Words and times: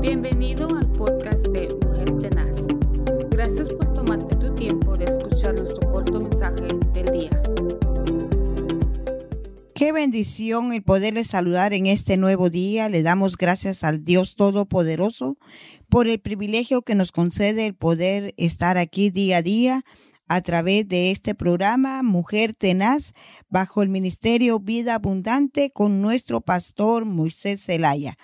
Bienvenido 0.00 0.66
al 0.74 0.90
podcast 0.92 1.46
de 1.48 1.74
Mujer 1.74 2.10
Tenaz. 2.22 2.56
Gracias 3.28 3.68
por 3.68 3.92
tomarte 3.92 4.34
tu 4.36 4.54
tiempo 4.54 4.96
de 4.96 5.04
escuchar 5.04 5.54
nuestro 5.54 5.92
corto 5.92 6.18
mensaje 6.18 6.68
del 6.94 7.12
día. 7.12 7.42
Qué 9.74 9.92
bendición 9.92 10.72
el 10.72 10.82
poderle 10.82 11.22
saludar 11.24 11.74
en 11.74 11.86
este 11.86 12.16
nuevo 12.16 12.48
día. 12.48 12.88
Le 12.88 13.02
damos 13.02 13.36
gracias 13.36 13.84
al 13.84 14.02
Dios 14.02 14.36
Todopoderoso 14.36 15.36
por 15.90 16.06
el 16.06 16.18
privilegio 16.18 16.80
que 16.80 16.94
nos 16.94 17.12
concede 17.12 17.66
el 17.66 17.74
poder 17.74 18.32
estar 18.38 18.78
aquí 18.78 19.10
día 19.10 19.36
a 19.36 19.42
día 19.42 19.84
a 20.28 20.40
través 20.40 20.88
de 20.88 21.10
este 21.10 21.34
programa 21.34 22.02
Mujer 22.02 22.54
Tenaz 22.54 23.12
bajo 23.50 23.82
el 23.82 23.90
Ministerio 23.90 24.60
Vida 24.60 24.94
Abundante 24.94 25.70
con 25.70 26.00
nuestro 26.00 26.40
pastor 26.40 27.04
Moisés 27.04 27.62
Zelaya. 27.66 28.16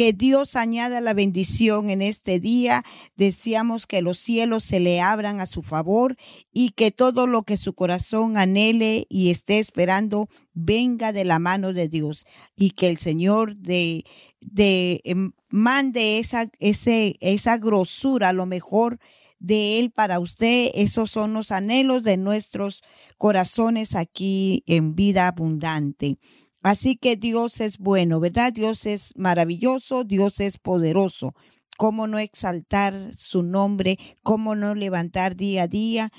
Que 0.00 0.14
Dios 0.14 0.56
añada 0.56 1.02
la 1.02 1.12
bendición 1.12 1.90
en 1.90 2.00
este 2.00 2.40
día. 2.40 2.82
Deseamos 3.16 3.86
que 3.86 4.00
los 4.00 4.18
cielos 4.18 4.64
se 4.64 4.80
le 4.80 5.02
abran 5.02 5.40
a 5.40 5.46
su 5.46 5.62
favor 5.62 6.16
y 6.54 6.70
que 6.70 6.90
todo 6.90 7.26
lo 7.26 7.42
que 7.42 7.58
su 7.58 7.74
corazón 7.74 8.38
anhele 8.38 9.04
y 9.10 9.28
esté 9.28 9.58
esperando 9.58 10.30
venga 10.54 11.12
de 11.12 11.26
la 11.26 11.38
mano 11.38 11.74
de 11.74 11.90
Dios 11.90 12.24
y 12.56 12.70
que 12.70 12.88
el 12.88 12.96
Señor 12.96 13.56
de, 13.56 14.06
de 14.40 15.02
em, 15.04 15.32
mande 15.50 16.18
esa, 16.18 16.50
ese, 16.60 17.18
esa 17.20 17.58
grosura, 17.58 18.32
lo 18.32 18.46
mejor 18.46 18.98
de 19.38 19.78
Él 19.78 19.90
para 19.90 20.18
usted. 20.18 20.70
Esos 20.76 21.10
son 21.10 21.34
los 21.34 21.52
anhelos 21.52 22.04
de 22.04 22.16
nuestros 22.16 22.82
corazones 23.18 23.94
aquí 23.94 24.64
en 24.66 24.94
vida 24.94 25.26
abundante. 25.26 26.16
Así 26.62 26.96
que 26.96 27.16
Dios 27.16 27.60
es 27.60 27.78
bueno, 27.78 28.20
¿verdad? 28.20 28.52
Dios 28.52 28.86
es 28.86 29.12
maravilloso, 29.16 30.04
Dios 30.04 30.40
es 30.40 30.58
poderoso. 30.58 31.34
¿Cómo 31.78 32.06
no 32.06 32.18
exaltar 32.18 33.12
su 33.16 33.42
nombre? 33.42 33.98
¿Cómo 34.22 34.54
no 34.54 34.74
levantar 34.74 35.36
día 35.36 35.62
a 35.62 35.68
día 35.68 36.10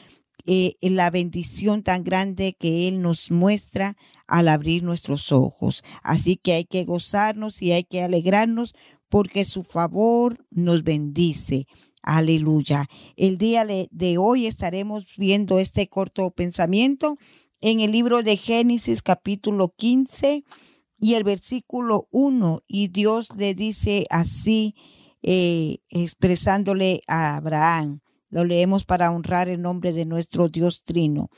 eh, 0.45 0.73
la 0.81 1.11
bendición 1.11 1.83
tan 1.83 2.03
grande 2.03 2.55
que 2.59 2.87
Él 2.87 3.01
nos 3.01 3.29
muestra 3.29 3.95
al 4.25 4.47
abrir 4.47 4.81
nuestros 4.81 5.31
ojos? 5.31 5.83
Así 6.01 6.37
que 6.37 6.53
hay 6.53 6.65
que 6.65 6.85
gozarnos 6.85 7.61
y 7.61 7.73
hay 7.73 7.83
que 7.83 8.01
alegrarnos 8.01 8.73
porque 9.07 9.45
su 9.45 9.61
favor 9.61 10.43
nos 10.49 10.83
bendice. 10.83 11.67
Aleluya. 12.01 12.87
El 13.15 13.37
día 13.37 13.63
de 13.63 14.17
hoy 14.17 14.47
estaremos 14.47 15.05
viendo 15.17 15.59
este 15.59 15.87
corto 15.87 16.31
pensamiento 16.31 17.17
en 17.61 17.79
el 17.79 17.91
libro 17.91 18.23
de 18.23 18.37
Génesis 18.37 19.03
capítulo 19.03 19.73
15 19.77 20.43
y 20.99 21.13
el 21.13 21.23
versículo 21.23 22.07
1. 22.11 22.59
Y 22.67 22.87
Dios 22.87 23.29
le 23.37 23.53
dice 23.53 24.07
así, 24.09 24.75
eh, 25.21 25.77
expresándole 25.89 27.01
a 27.07 27.35
Abraham. 27.35 28.01
Lo 28.29 28.43
leemos 28.45 28.85
para 28.85 29.11
honrar 29.11 29.47
el 29.47 29.61
nombre 29.61 29.93
de 29.93 30.05
nuestro 30.05 30.49
Dios 30.49 30.83
Trino. 30.83 31.29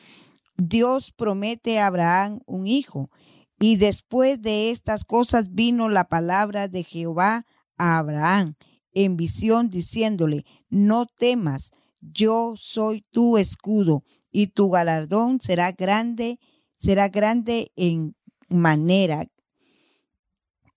Dios 0.57 1.11
promete 1.11 1.79
a 1.79 1.87
Abraham 1.87 2.39
un 2.45 2.67
hijo. 2.67 3.09
Y 3.59 3.75
después 3.75 4.41
de 4.41 4.71
estas 4.71 5.03
cosas 5.03 5.53
vino 5.53 5.89
la 5.89 6.05
palabra 6.05 6.67
de 6.67 6.83
Jehová 6.83 7.45
a 7.77 7.97
Abraham 7.97 8.55
en 8.93 9.17
visión 9.17 9.69
diciéndole, 9.69 10.45
no 10.69 11.05
temas, 11.05 11.71
yo 11.99 12.53
soy 12.55 13.05
tu 13.11 13.37
escudo 13.37 14.03
y 14.33 14.47
tu 14.47 14.69
galardón 14.69 15.39
será 15.41 15.71
grande, 15.71 16.39
será 16.75 17.07
grande 17.07 17.71
en 17.77 18.17
manera. 18.49 19.23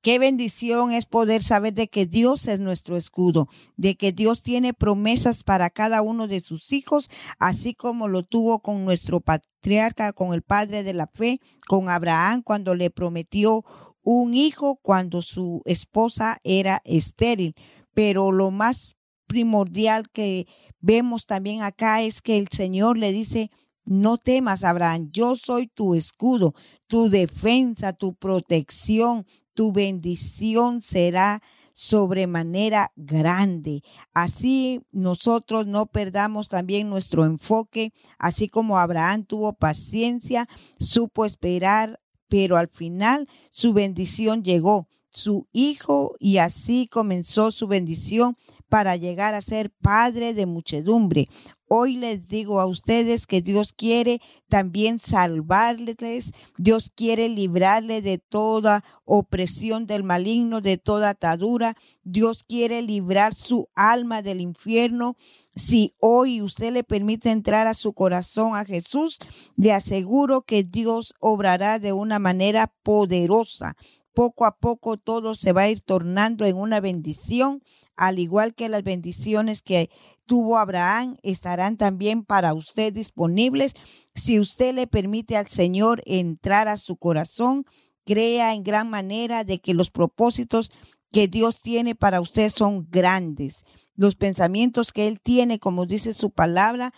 Qué 0.03 0.21
bendición 0.21 0.93
es 0.93 1.07
poder 1.07 1.43
saber 1.43 1.75
de 1.75 1.89
que 1.89 2.07
Dios 2.07 2.47
es 2.47 2.61
nuestro 2.61 2.97
escudo, 2.97 3.49
de 3.77 3.97
que 3.97 4.13
Dios 4.13 4.43
tiene 4.43 4.73
promesas 4.73 5.43
para 5.43 5.69
cada 5.69 6.01
uno 6.03 6.29
de 6.29 6.39
sus 6.39 6.73
hijos, 6.73 7.11
así 7.41 7.75
como 7.75 8.07
lo 8.07 8.23
tuvo 8.23 8.61
con 8.61 8.85
nuestro 8.85 9.21
patriarca, 9.21 10.13
con 10.13 10.33
el 10.33 10.43
padre 10.43 10.85
de 10.85 10.95
la 10.95 11.09
fe, 11.09 11.41
con 11.67 11.89
Abraham 11.89 12.43
cuando 12.45 12.77
le 12.77 12.91
prometió 12.91 13.65
un 14.03 14.35
hijo 14.35 14.79
cuando 14.81 15.23
su 15.23 15.63
esposa 15.65 16.39
era 16.45 16.81
estéril 16.85 17.57
pero 17.97 18.31
lo 18.31 18.51
más 18.51 18.96
primordial 19.27 20.09
que 20.11 20.47
vemos 20.81 21.27
también 21.27 21.63
acá 21.63 22.03
es 22.03 22.23
que 22.23 22.39
el 22.39 22.49
Señor 22.49 22.99
le 22.99 23.13
dice, 23.13 23.51
no 23.85 24.19
temas, 24.19 24.65
Abraham, 24.65 25.11
yo 25.13 25.37
soy 25.37 25.69
tu 25.69 25.95
escudo, 25.95 26.55
tu 26.87 27.09
defensa, 27.09 27.93
tu 27.93 28.15
protección, 28.15 29.27
tu 29.55 29.73
bendición 29.73 30.83
será 30.83 31.41
sobremanera 31.73 32.93
grande. 32.97 33.83
Así 34.13 34.83
nosotros 34.93 35.67
no 35.67 35.87
perdamos 35.87 36.49
también 36.49 36.91
nuestro 36.91 37.25
enfoque, 37.25 37.93
así 38.19 38.49
como 38.49 38.79
Abraham 38.79 39.25
tuvo 39.25 39.55
paciencia, 39.55 40.49
supo 40.79 41.25
esperar, 41.25 42.01
pero 42.29 42.57
al 42.57 42.69
final 42.69 43.29
su 43.51 43.73
bendición 43.73 44.43
llegó 44.43 44.89
su 45.11 45.49
hijo 45.53 46.15
y 46.19 46.37
así 46.39 46.89
comenzó 46.89 47.51
su 47.51 47.67
bendición 47.67 48.37
para 48.69 48.97
llegar 48.97 49.35
a 49.35 49.43
ser 49.43 49.71
padre 49.71 50.35
de 50.35 50.47
muchedumbre. 50.47 51.29
Hoy 51.69 51.97
les 51.97 52.29
digo 52.29 52.61
a 52.61 52.67
ustedes 52.67 53.27
que 53.27 53.41
Dios 53.41 53.73
quiere 53.73 54.21
también 54.49 55.01
salvarles, 55.01 56.33
Dios 56.59 56.93
quiere 56.95 57.29
librarle 57.29 58.03
de 58.03 58.19
toda 58.19 58.85
opresión 59.05 59.87
del 59.89 60.05
maligno, 60.05 60.61
de 60.61 60.79
toda 60.79 61.11
atadura, 61.11 61.75
Dios 62.05 62.45
quiere 62.45 62.83
librar 62.83 63.35
su 63.35 63.69
alma 63.75 64.23
del 64.23 64.41
infierno. 64.41 65.17
Si 65.57 65.95
hoy 65.99 66.41
usted 66.41 66.73
le 66.73 66.85
permite 66.85 67.31
entrar 67.31 67.67
a 67.67 67.75
su 67.75 67.95
corazón 67.95 68.55
a 68.55 68.65
Jesús, 68.65 69.19
le 69.57 69.73
aseguro 69.73 70.43
que 70.43 70.63
Dios 70.63 71.15
obrará 71.19 71.81
de 71.81 71.93
una 71.93 72.21
manera 72.21 72.73
poderosa 72.85 73.77
poco 74.17 74.47
a 74.47 74.57
poco 74.57 74.97
todo 74.97 75.35
se 75.35 75.53
va 75.53 75.63
a 75.63 75.69
ir 75.69 75.83
tornando 75.83 76.47
en 76.47 76.57
una 76.57 76.81
bendición, 76.81 77.63
al 77.97 78.19
igual 78.19 78.55
que 78.55 78.71
las 78.71 78.83
bendiciones 78.83 79.61
que 79.61 79.91
tuvo 80.25 80.57
Abraham 80.57 81.19
estarán 81.23 81.77
también 81.77 82.25
para 82.25 82.55
usted 82.55 82.95
disponibles. 82.95 83.75
Si 84.15 84.41
usted 84.41 84.75
le 84.75 84.87
permite 84.87 85.37
al 85.37 85.49
Señor 85.49 86.03
entrar 86.07 86.67
a 86.67 86.79
su 86.79 86.97
corazón, 86.97 87.67
crea 88.07 88.55
en 88.55 88.63
gran 88.63 88.89
manera 88.89 89.45
de 89.45 89.61
que 89.61 89.75
los 89.75 89.91
propósitos 89.91 90.71
que 91.13 91.29
Dios 91.29 91.61
tiene 91.61 91.95
para 91.95 92.23
usted 92.23 92.49
son 92.49 92.89
grandes. 92.89 93.65
Los 93.97 94.17
pensamientos 94.17 94.95
que 94.95 95.09
Él 95.09 95.21
tiene, 95.21 95.59
como 95.59 95.85
dice 95.85 96.15
su 96.15 96.31
palabra, 96.31 96.91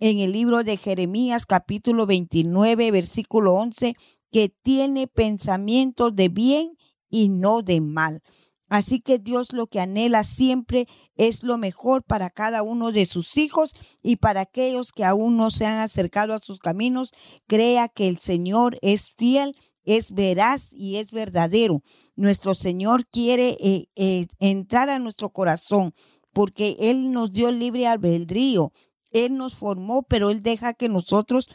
en 0.00 0.18
el 0.18 0.32
libro 0.32 0.64
de 0.64 0.76
Jeremías 0.76 1.46
capítulo 1.46 2.04
29, 2.06 2.90
versículo 2.90 3.54
11, 3.54 3.94
que 4.34 4.48
tiene 4.48 5.06
pensamientos 5.06 6.16
de 6.16 6.28
bien 6.28 6.76
y 7.08 7.28
no 7.28 7.62
de 7.62 7.80
mal. 7.80 8.20
Así 8.68 8.98
que 9.00 9.20
Dios 9.20 9.52
lo 9.52 9.68
que 9.68 9.78
anhela 9.78 10.24
siempre 10.24 10.88
es 11.14 11.44
lo 11.44 11.56
mejor 11.56 12.02
para 12.02 12.30
cada 12.30 12.64
uno 12.64 12.90
de 12.90 13.06
sus 13.06 13.36
hijos 13.36 13.76
y 14.02 14.16
para 14.16 14.40
aquellos 14.40 14.90
que 14.90 15.04
aún 15.04 15.36
no 15.36 15.52
se 15.52 15.66
han 15.66 15.78
acercado 15.78 16.34
a 16.34 16.40
sus 16.40 16.58
caminos, 16.58 17.12
crea 17.46 17.86
que 17.88 18.08
el 18.08 18.18
Señor 18.18 18.76
es 18.82 19.10
fiel, 19.16 19.56
es 19.84 20.10
veraz 20.10 20.72
y 20.72 20.96
es 20.96 21.12
verdadero. 21.12 21.84
Nuestro 22.16 22.56
Señor 22.56 23.06
quiere 23.06 23.56
eh, 23.60 23.86
eh, 23.94 24.26
entrar 24.40 24.90
a 24.90 24.98
nuestro 24.98 25.30
corazón 25.30 25.94
porque 26.32 26.74
Él 26.80 27.12
nos 27.12 27.30
dio 27.30 27.52
libre 27.52 27.86
albedrío. 27.86 28.72
Él 29.12 29.36
nos 29.36 29.54
formó, 29.54 30.02
pero 30.02 30.30
Él 30.30 30.42
deja 30.42 30.74
que 30.74 30.88
nosotros 30.88 31.48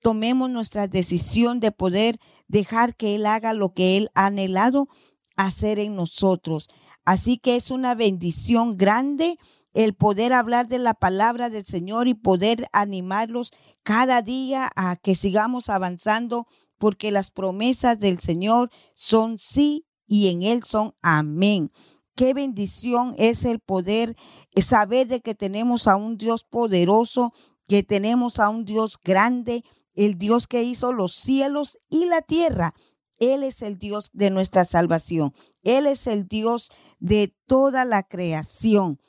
tomemos 0.00 0.50
nuestra 0.50 0.88
decisión 0.88 1.60
de 1.60 1.72
poder 1.72 2.18
dejar 2.48 2.96
que 2.96 3.14
Él 3.14 3.26
haga 3.26 3.52
lo 3.52 3.72
que 3.72 3.96
Él 3.96 4.08
ha 4.14 4.26
anhelado 4.26 4.88
hacer 5.36 5.78
en 5.78 5.96
nosotros. 5.96 6.68
Así 7.04 7.38
que 7.38 7.56
es 7.56 7.70
una 7.70 7.94
bendición 7.94 8.76
grande 8.76 9.38
el 9.74 9.94
poder 9.94 10.32
hablar 10.32 10.68
de 10.68 10.78
la 10.78 10.94
palabra 10.94 11.50
del 11.50 11.66
Señor 11.66 12.08
y 12.08 12.14
poder 12.14 12.66
animarlos 12.72 13.52
cada 13.82 14.22
día 14.22 14.70
a 14.74 14.96
que 14.96 15.14
sigamos 15.14 15.68
avanzando 15.68 16.46
porque 16.78 17.10
las 17.10 17.30
promesas 17.30 17.98
del 17.98 18.18
Señor 18.18 18.70
son 18.94 19.38
sí 19.38 19.86
y 20.06 20.28
en 20.28 20.42
Él 20.42 20.62
son 20.62 20.94
amén. 21.02 21.70
Qué 22.14 22.32
bendición 22.32 23.14
es 23.18 23.44
el 23.44 23.60
poder 23.60 24.16
saber 24.56 25.08
de 25.08 25.20
que 25.20 25.34
tenemos 25.34 25.86
a 25.86 25.96
un 25.96 26.16
Dios 26.16 26.44
poderoso, 26.44 27.34
que 27.68 27.82
tenemos 27.82 28.38
a 28.38 28.48
un 28.48 28.64
Dios 28.64 28.98
grande, 29.04 29.62
el 29.96 30.18
Dios 30.18 30.46
que 30.46 30.62
hizo 30.62 30.92
los 30.92 31.14
cielos 31.14 31.78
y 31.90 32.06
la 32.06 32.22
tierra. 32.22 32.74
Él 33.18 33.42
es 33.42 33.62
el 33.62 33.78
Dios 33.78 34.10
de 34.12 34.30
nuestra 34.30 34.64
salvación. 34.64 35.34
Él 35.62 35.86
es 35.86 36.06
el 36.06 36.28
Dios 36.28 36.70
de 37.00 37.34
toda 37.46 37.84
la 37.84 38.02
creación. 38.02 39.00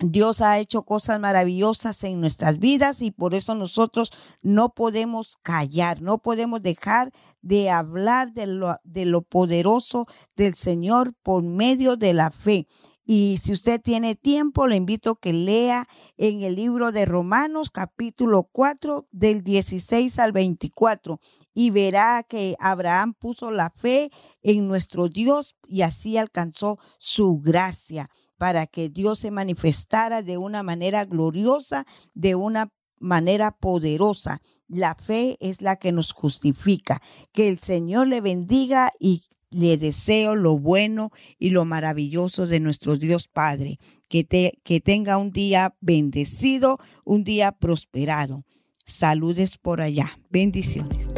Dios 0.00 0.42
ha 0.42 0.58
hecho 0.58 0.82
cosas 0.82 1.18
maravillosas 1.20 2.04
en 2.04 2.20
nuestras 2.20 2.58
vidas 2.58 3.00
y 3.00 3.10
por 3.10 3.34
eso 3.34 3.54
nosotros 3.54 4.12
no 4.42 4.74
podemos 4.74 5.38
callar, 5.40 6.02
no 6.02 6.18
podemos 6.18 6.60
dejar 6.60 7.10
de 7.40 7.70
hablar 7.70 8.34
de 8.34 8.46
lo, 8.46 8.76
de 8.84 9.06
lo 9.06 9.22
poderoso 9.22 10.06
del 10.36 10.54
Señor 10.54 11.14
por 11.22 11.42
medio 11.42 11.96
de 11.96 12.12
la 12.12 12.30
fe. 12.30 12.68
Y 13.08 13.38
si 13.40 13.52
usted 13.52 13.80
tiene 13.80 14.16
tiempo, 14.16 14.66
le 14.66 14.74
invito 14.74 15.12
a 15.12 15.20
que 15.20 15.32
lea 15.32 15.86
en 16.16 16.42
el 16.42 16.56
libro 16.56 16.90
de 16.90 17.06
Romanos 17.06 17.70
capítulo 17.70 18.48
4 18.50 19.06
del 19.12 19.44
16 19.44 20.18
al 20.18 20.32
24 20.32 21.20
y 21.54 21.70
verá 21.70 22.24
que 22.28 22.56
Abraham 22.58 23.14
puso 23.14 23.52
la 23.52 23.70
fe 23.70 24.10
en 24.42 24.66
nuestro 24.66 25.08
Dios 25.08 25.54
y 25.68 25.82
así 25.82 26.16
alcanzó 26.16 26.80
su 26.98 27.38
gracia 27.38 28.10
para 28.38 28.66
que 28.66 28.88
Dios 28.88 29.20
se 29.20 29.30
manifestara 29.30 30.22
de 30.22 30.36
una 30.36 30.64
manera 30.64 31.04
gloriosa, 31.04 31.86
de 32.14 32.34
una 32.34 32.72
manera 32.98 33.52
poderosa. 33.52 34.42
La 34.66 34.96
fe 34.96 35.36
es 35.38 35.62
la 35.62 35.76
que 35.76 35.92
nos 35.92 36.12
justifica. 36.12 37.00
Que 37.32 37.48
el 37.48 37.60
Señor 37.60 38.08
le 38.08 38.20
bendiga 38.20 38.90
y 38.98 39.22
le 39.56 39.76
deseo 39.76 40.34
lo 40.34 40.58
bueno 40.58 41.10
y 41.38 41.50
lo 41.50 41.64
maravilloso 41.64 42.46
de 42.46 42.60
nuestro 42.60 42.96
Dios 42.96 43.28
Padre. 43.28 43.78
Que, 44.08 44.22
te, 44.22 44.58
que 44.62 44.80
tenga 44.80 45.18
un 45.18 45.32
día 45.32 45.74
bendecido, 45.80 46.78
un 47.04 47.24
día 47.24 47.52
prosperado. 47.52 48.44
Saludes 48.84 49.58
por 49.58 49.80
allá. 49.80 50.16
Bendiciones. 50.30 51.08